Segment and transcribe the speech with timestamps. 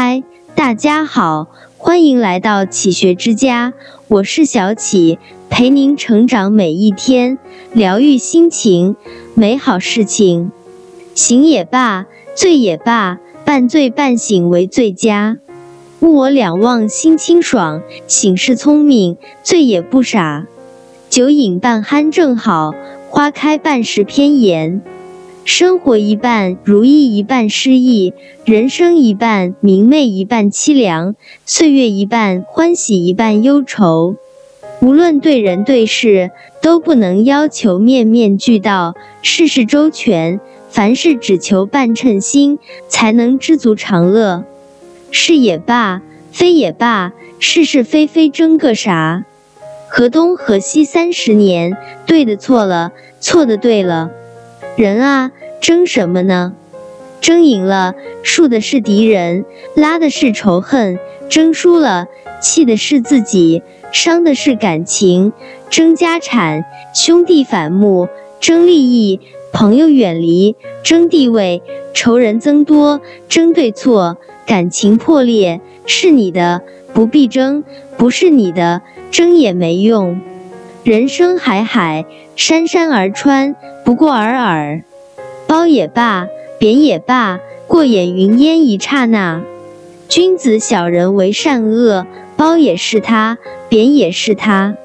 [0.00, 0.22] 嗨，
[0.54, 3.72] 大家好，欢迎来到启学之家，
[4.06, 5.18] 我是小启，
[5.50, 7.36] 陪您成长每一天，
[7.72, 8.94] 疗愈心情，
[9.34, 10.52] 美好事情。
[11.16, 12.06] 醒也罢，
[12.36, 15.38] 醉也罢，半醉半醒为最佳。
[15.98, 20.46] 物我两忘心清爽，醒是聪明，醉也不傻。
[21.10, 22.72] 酒饮半酣正好，
[23.10, 24.80] 花开半时偏妍。
[25.50, 28.12] 生活一半如意，一半失意；
[28.44, 31.14] 人生一半明媚，一半凄凉；
[31.46, 34.16] 岁月一半欢喜，一半忧愁。
[34.82, 36.30] 无论对人对事，
[36.60, 40.38] 都不能要求面面俱到，事事周全。
[40.68, 42.58] 凡事只求半称心，
[42.90, 44.44] 才能知足常乐。
[45.10, 49.24] 是也罢，非也罢，是是非非争个啥？
[49.88, 54.10] 河东河西三十年，对的错了，错的对了。
[54.78, 56.54] 人啊，争什么呢？
[57.20, 60.98] 争赢了，树的是敌人，拉的是仇恨；
[61.28, 62.06] 争输了，
[62.40, 65.32] 气的是自己，伤的是感情。
[65.68, 68.06] 争家产，兄弟反目；
[68.38, 69.18] 争利益，
[69.52, 70.54] 朋友远离；
[70.84, 71.60] 争地位，
[71.92, 74.16] 仇人增多；争对错，
[74.46, 75.60] 感情破裂。
[75.86, 76.62] 是你的，
[76.94, 77.64] 不必争；
[77.96, 80.20] 不是你的，争也没用。
[80.88, 83.54] 人生海海，山山而川。
[83.84, 84.84] 不过尔尔，
[85.46, 86.26] 褒也罢，
[86.58, 89.42] 贬也罢，过眼云烟一刹那。
[90.08, 92.06] 君子小人为善恶，
[92.38, 93.36] 褒也是他，
[93.68, 94.76] 贬也是他。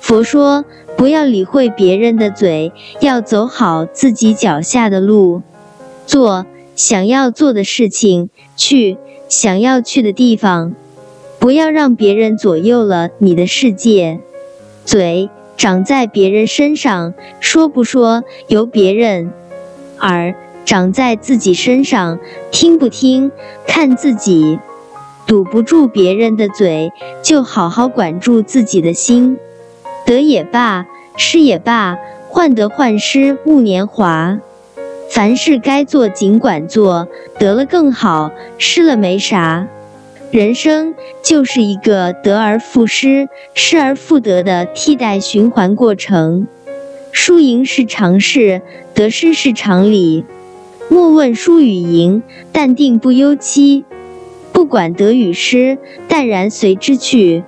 [0.00, 0.64] 佛说，
[0.96, 5.42] 不要理会别人的嘴，要走好自己脚下的路，
[6.06, 6.44] 做
[6.74, 8.96] 想要做的事情，去
[9.28, 10.74] 想要去的地方，
[11.38, 14.18] 不要让别人左右了你的世界。
[14.86, 15.28] 嘴。
[15.58, 19.30] 长在别人身上，说不说由别人；
[20.00, 20.34] 耳
[20.66, 22.18] 长在自己身上，
[22.50, 23.32] 听不听
[23.66, 24.58] 看自己。
[25.26, 29.38] 堵不住别人的嘴，就好好管住自己的心。
[30.04, 31.96] 得也罢，失也罢，
[32.28, 34.38] 患得患失勿年华。
[35.10, 37.08] 凡事该做尽管做，
[37.38, 39.66] 得了更好，失了没啥。
[40.32, 46.48] 人生就是一个得而复失、失而复得的替代循环过程，
[47.12, 48.60] 输赢是常事，
[48.92, 50.24] 得失是常理。
[50.88, 52.22] 莫问输与赢，
[52.52, 53.84] 淡定不忧戚。
[54.52, 55.78] 不管得与失，
[56.08, 57.44] 淡然随之去。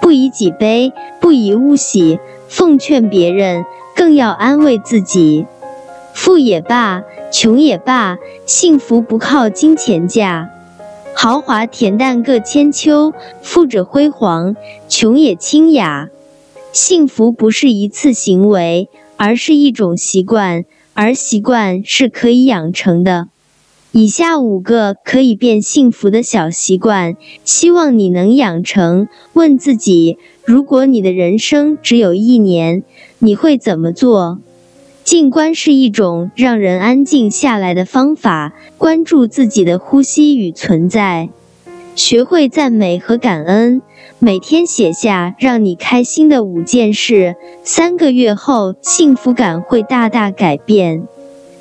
[0.00, 2.18] 不以己悲，不以物喜。
[2.48, 3.64] 奉劝别人，
[3.96, 5.46] 更要安慰自己。
[6.12, 10.50] 富也罢，穷也罢，幸福不靠金钱价。
[11.16, 14.56] 豪华恬淡各千秋，富者辉煌，
[14.88, 16.10] 穷也清雅。
[16.72, 23.28] 幸福不是一次行为，而是一种习惯，而习惯是可以养成的。
[23.92, 29.08] 以下五个可以变幸福的小习惯，希望你能养成。
[29.34, 32.82] 问自己：如果你的人生只有一年，
[33.20, 34.40] 你会怎么做？
[35.04, 41.28] 静观是一种让人安静下来的方法，关注自己的呼吸与存在，
[41.94, 43.82] 学会赞美和感恩，
[44.18, 51.06] 每天写下让你开心的五件事，三个月后幸福感会大大改变。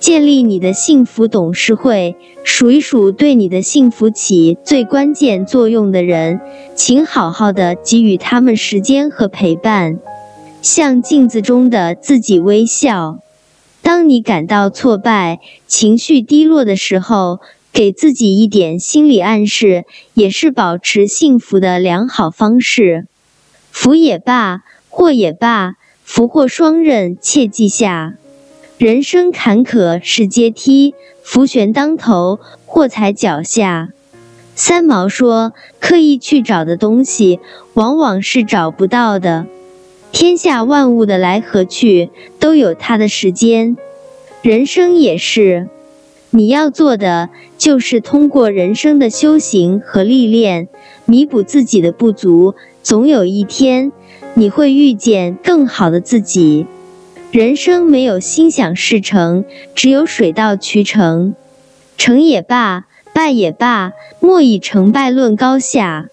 [0.00, 6.40] 建立你的幸福董事会，数一数对你的幸福起最关键作用的人，
[6.74, 9.98] 请好好的给予他们时间和陪伴，
[10.62, 13.18] 向镜子中的自己微笑。
[13.86, 15.38] 当你感到挫败、
[15.68, 17.38] 情绪低落的时候，
[17.72, 23.06] 给自己一点心理暗示，也是保持幸福的良好方式。
[23.70, 28.14] 福也罢，祸也罢，福祸双刃，切记下。
[28.76, 33.90] 人生坎坷是阶梯，福悬当头，祸踩脚下。
[34.56, 37.38] 三毛说：“刻意去找的东西，
[37.74, 39.46] 往往是找不到的。”
[40.12, 43.76] 天下万物的来和去都有它的时间，
[44.42, 45.68] 人生也是。
[46.30, 50.68] 你要做的就是通过人生的修行和历练，
[51.04, 52.54] 弥补自己的不足。
[52.82, 53.92] 总有一天，
[54.34, 56.66] 你会遇见更好的自己。
[57.30, 59.44] 人生没有心想事成，
[59.74, 61.34] 只有水到渠成。
[61.98, 66.08] 成也罢，败也罢，莫以成败论高下。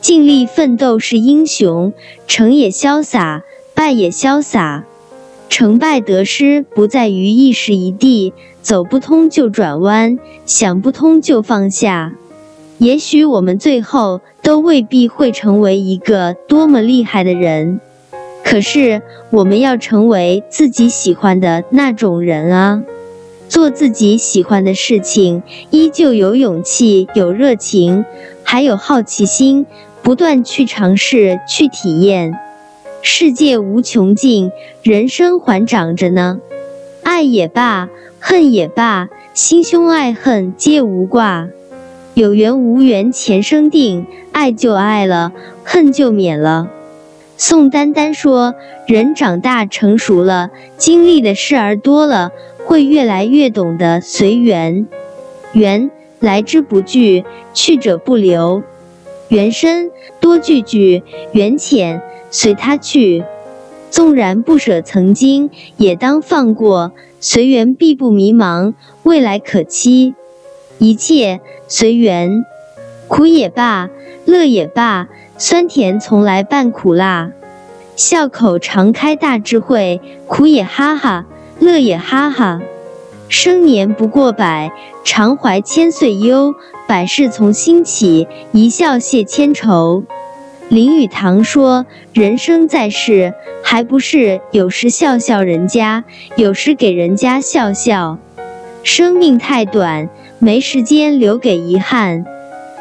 [0.00, 1.92] 尽力奋斗是英雄，
[2.26, 3.42] 成也潇洒，
[3.74, 4.84] 败也潇洒。
[5.48, 12.12] 成败得失不在于一时一地，走不通就转弯，想不通就放下。
[12.78, 17.80] 也许我们最后都未必会成为一个多么厉害的人，
[18.44, 22.84] 可是我们要成为自己喜欢的那种人啊。
[23.48, 28.04] 做自己喜欢的事情，依旧有勇气、有热情，
[28.44, 29.64] 还有好奇心，
[30.02, 32.38] 不断去尝试、去体验。
[33.02, 34.50] 世界无穷尽，
[34.82, 36.40] 人生还长着呢。
[37.02, 41.48] 爱也罢，恨也罢，心胸爱恨皆无挂。
[42.14, 44.06] 有缘无缘，前生定。
[44.32, 45.32] 爱就爱了，
[45.64, 46.68] 恨就免了。
[47.36, 48.54] 宋丹丹说
[48.86, 52.30] ：“人长大成熟了，经历的事儿多了，
[52.64, 54.86] 会越来越懂得随缘。
[55.52, 55.90] 缘
[56.20, 57.24] 来之不拒，
[57.54, 58.62] 去者不留。
[59.28, 59.90] 缘深
[60.20, 61.02] 多聚聚，
[61.32, 63.24] 缘浅随他去。
[63.90, 66.92] 纵然不舍曾经，也当放过。
[67.20, 70.14] 随缘必不迷茫，未来可期。
[70.78, 72.44] 一切随缘，
[73.08, 73.88] 苦也罢，
[74.24, 75.08] 乐也罢。”
[75.40, 77.30] 酸甜从来伴苦辣，
[77.94, 81.26] 笑口常开大智慧，苦也哈哈，
[81.60, 82.60] 乐也哈哈。
[83.28, 84.72] 生年不过百，
[85.04, 86.56] 常怀千岁忧。
[86.88, 90.04] 百事从心起，一笑谢千愁。
[90.70, 96.04] 林语堂说：“人生在世，还不是有时笑笑人家，
[96.36, 98.16] 有时给人家笑笑。
[98.82, 100.08] 生命太短，
[100.38, 102.24] 没时间留给遗憾。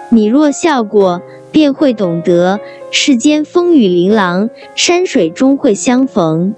[0.10, 2.60] 你若笑过。”便会懂得，
[2.92, 6.53] 世间风雨琳琅，山水终会相逢。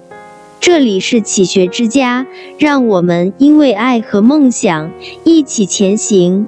[0.60, 2.26] 这里是启学之家，
[2.58, 4.92] 让我们因为爱和梦想
[5.24, 6.48] 一起前行。